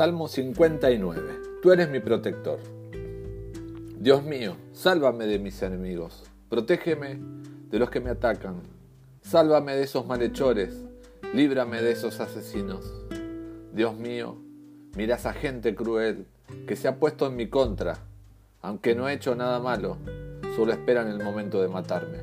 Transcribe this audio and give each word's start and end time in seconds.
Salmo 0.00 0.28
59. 0.28 1.60
Tú 1.60 1.72
eres 1.72 1.90
mi 1.90 2.00
protector. 2.00 2.58
Dios 3.98 4.24
mío, 4.24 4.56
sálvame 4.72 5.26
de 5.26 5.38
mis 5.38 5.60
enemigos. 5.60 6.22
Protégeme 6.48 7.18
de 7.68 7.78
los 7.78 7.90
que 7.90 8.00
me 8.00 8.08
atacan. 8.08 8.62
Sálvame 9.20 9.76
de 9.76 9.82
esos 9.82 10.06
malhechores. 10.06 10.86
Líbrame 11.34 11.82
de 11.82 11.90
esos 11.90 12.18
asesinos. 12.18 12.90
Dios 13.74 13.94
mío, 13.94 14.38
mira 14.96 15.16
a 15.16 15.18
esa 15.18 15.34
gente 15.34 15.74
cruel 15.74 16.26
que 16.66 16.76
se 16.76 16.88
ha 16.88 16.96
puesto 16.96 17.26
en 17.26 17.36
mi 17.36 17.50
contra. 17.50 17.98
Aunque 18.62 18.94
no 18.94 19.06
he 19.06 19.12
hecho 19.12 19.34
nada 19.34 19.60
malo, 19.60 19.98
solo 20.56 20.72
esperan 20.72 21.08
el 21.08 21.22
momento 21.22 21.60
de 21.60 21.68
matarme. 21.68 22.20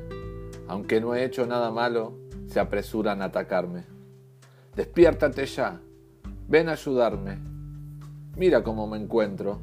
Aunque 0.66 1.00
no 1.00 1.14
he 1.14 1.22
hecho 1.22 1.46
nada 1.46 1.70
malo, 1.70 2.18
se 2.48 2.58
apresuran 2.58 3.22
a 3.22 3.26
atacarme. 3.26 3.84
Despiértate 4.74 5.46
ya. 5.46 5.80
Ven 6.48 6.68
a 6.70 6.72
ayudarme. 6.72 7.47
Mira 8.36 8.62
cómo 8.62 8.86
me 8.86 8.98
encuentro. 8.98 9.60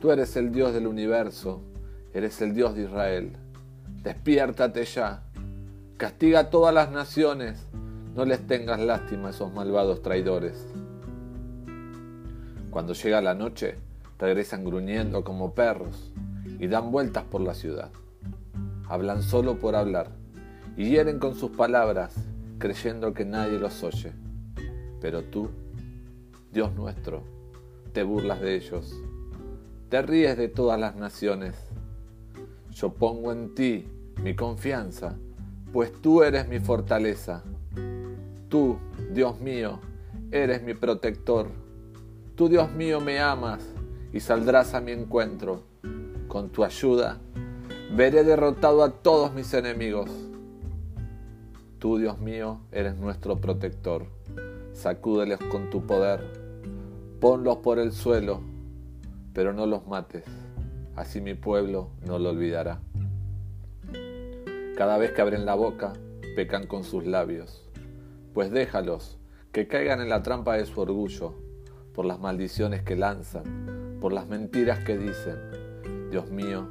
Tú 0.00 0.10
eres 0.10 0.36
el 0.36 0.52
Dios 0.52 0.72
del 0.72 0.86
universo, 0.86 1.62
eres 2.14 2.40
el 2.40 2.54
Dios 2.54 2.74
de 2.74 2.84
Israel. 2.84 3.36
Despiértate 4.02 4.84
ya. 4.84 5.24
Castiga 5.96 6.40
a 6.40 6.50
todas 6.50 6.72
las 6.72 6.90
naciones. 6.90 7.66
No 8.14 8.24
les 8.24 8.46
tengas 8.46 8.80
lástima 8.80 9.28
a 9.28 9.30
esos 9.30 9.52
malvados 9.52 10.02
traidores. 10.02 10.66
Cuando 12.70 12.94
llega 12.94 13.20
la 13.20 13.34
noche, 13.34 13.76
regresan 14.18 14.64
gruñendo 14.64 15.24
como 15.24 15.54
perros 15.54 16.12
y 16.58 16.66
dan 16.66 16.92
vueltas 16.92 17.24
por 17.24 17.40
la 17.40 17.54
ciudad. 17.54 17.90
Hablan 18.88 19.22
solo 19.22 19.58
por 19.58 19.76
hablar 19.76 20.10
y 20.76 20.88
hieren 20.88 21.18
con 21.18 21.34
sus 21.34 21.50
palabras, 21.50 22.14
creyendo 22.58 23.12
que 23.12 23.24
nadie 23.24 23.58
los 23.58 23.82
oye. 23.82 24.12
Pero 25.00 25.22
tú, 25.24 25.50
Dios 26.52 26.74
nuestro, 26.74 27.22
te 27.92 28.02
burlas 28.02 28.40
de 28.40 28.54
ellos, 28.54 28.94
te 29.88 30.02
ríes 30.02 30.36
de 30.36 30.48
todas 30.48 30.78
las 30.78 30.96
naciones. 30.96 31.56
Yo 32.70 32.94
pongo 32.94 33.32
en 33.32 33.54
ti 33.54 33.88
mi 34.22 34.36
confianza, 34.36 35.16
pues 35.72 35.92
tú 36.00 36.22
eres 36.22 36.48
mi 36.48 36.60
fortaleza. 36.60 37.42
Tú, 38.48 38.78
Dios 39.12 39.40
mío, 39.40 39.80
eres 40.30 40.62
mi 40.62 40.74
protector. 40.74 41.48
Tú, 42.36 42.48
Dios 42.48 42.70
mío, 42.72 43.00
me 43.00 43.18
amas 43.18 43.64
y 44.12 44.20
saldrás 44.20 44.74
a 44.74 44.80
mi 44.80 44.92
encuentro. 44.92 45.62
Con 46.28 46.50
tu 46.50 46.64
ayuda, 46.64 47.18
veré 47.96 48.22
derrotado 48.22 48.84
a 48.84 48.90
todos 48.90 49.34
mis 49.34 49.52
enemigos. 49.54 50.10
Tú, 51.80 51.98
Dios 51.98 52.20
mío, 52.20 52.60
eres 52.70 52.96
nuestro 52.96 53.40
protector. 53.40 54.06
Sacúdeles 54.72 55.38
con 55.50 55.70
tu 55.70 55.84
poder 55.84 56.39
Ponlos 57.20 57.58
por 57.58 57.78
el 57.78 57.92
suelo, 57.92 58.40
pero 59.34 59.52
no 59.52 59.66
los 59.66 59.86
mates, 59.86 60.24
así 60.96 61.20
mi 61.20 61.34
pueblo 61.34 61.90
no 62.06 62.18
lo 62.18 62.30
olvidará. 62.30 62.80
Cada 64.74 64.96
vez 64.96 65.12
que 65.12 65.20
abren 65.20 65.44
la 65.44 65.54
boca, 65.54 65.92
pecan 66.34 66.66
con 66.66 66.82
sus 66.82 67.04
labios, 67.04 67.68
pues 68.32 68.50
déjalos, 68.50 69.18
que 69.52 69.68
caigan 69.68 70.00
en 70.00 70.08
la 70.08 70.22
trampa 70.22 70.56
de 70.56 70.64
su 70.64 70.80
orgullo, 70.80 71.34
por 71.92 72.06
las 72.06 72.18
maldiciones 72.18 72.82
que 72.84 72.96
lanzan, 72.96 73.98
por 74.00 74.14
las 74.14 74.26
mentiras 74.26 74.82
que 74.82 74.96
dicen. 74.96 75.36
Dios 76.10 76.30
mío, 76.30 76.70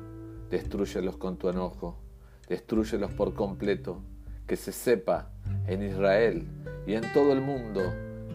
destruyelos 0.50 1.18
con 1.18 1.38
tu 1.38 1.50
enojo, 1.50 2.00
destruyelos 2.48 3.12
por 3.12 3.36
completo, 3.36 4.02
que 4.48 4.56
se 4.56 4.72
sepa 4.72 5.30
en 5.68 5.84
Israel 5.84 6.48
y 6.88 6.96
en 6.96 7.04
todo 7.14 7.34
el 7.34 7.42
mundo 7.42 7.82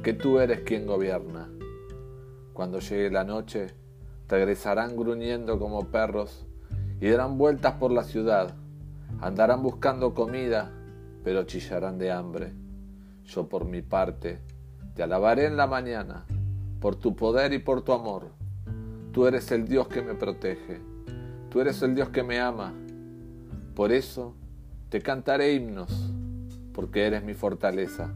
que 0.05 0.13
tú 0.13 0.39
eres 0.39 0.61
quien 0.61 0.87
gobierna 0.87 1.49
cuando 2.55 2.79
llegue 2.79 3.11
la 3.11 3.25
noche, 3.25 3.75
regresarán 4.29 4.97
gruñendo 4.97 5.59
como 5.59 5.91
perros 5.91 6.47
y 7.01 7.09
darán 7.09 7.37
vueltas 7.37 7.75
por 7.75 7.91
la 7.91 8.05
ciudad. 8.05 8.55
Andarán 9.21 9.63
buscando 9.63 10.15
comida, 10.15 10.73
pero 11.25 11.43
chillarán 11.43 11.99
de 11.99 12.13
hambre. 12.13 12.53
Yo 13.25 13.49
por 13.49 13.65
mi 13.65 13.83
parte 13.83 14.39
te 14.95 15.03
alabaré 15.03 15.47
en 15.47 15.57
la 15.57 15.67
mañana, 15.67 16.27
por 16.81 16.95
tu 16.95 17.17
poder 17.17 17.53
y 17.53 17.59
por 17.59 17.83
tu 17.83 17.93
amor. 17.93 18.31
Tú 19.13 19.27
eres 19.27 19.51
el 19.51 19.67
Dios 19.67 19.89
que 19.89 20.03
me 20.03 20.15
protege, 20.15 20.81
tú 21.51 21.61
eres 21.61 21.83
el 21.83 21.97
Dios 21.97 22.11
que 22.11 22.23
me 22.23 22.41
ama. 22.41 22.73
Por 23.75 23.91
eso 23.91 24.37
te 24.91 25.01
cantaré 25.01 25.55
himnos, 25.55 26.13
porque 26.73 27.07
eres 27.07 27.25
mi 27.25 27.35
fortaleza, 27.35 28.13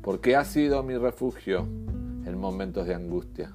porque 0.00 0.36
has 0.36 0.46
sido 0.46 0.84
mi 0.84 0.96
refugio 0.96 1.66
en 2.24 2.38
momentos 2.38 2.86
de 2.86 2.94
angustia. 2.94 3.52